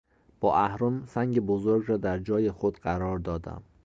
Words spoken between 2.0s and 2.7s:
جای